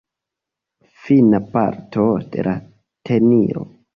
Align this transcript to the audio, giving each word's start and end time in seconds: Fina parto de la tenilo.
Fina 1.01 1.41
parto 1.51 2.07
de 2.37 2.47
la 2.49 2.57
tenilo. 3.11 3.67